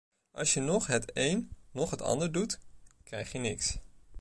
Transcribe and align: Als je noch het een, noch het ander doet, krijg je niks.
Als 0.31 0.53
je 0.53 0.59
noch 0.61 0.87
het 0.87 1.11
een, 1.13 1.55
noch 1.71 1.89
het 1.91 2.01
ander 2.01 2.31
doet, 2.31 2.59
krijg 3.03 3.31
je 3.31 3.37
niks. 3.39 3.77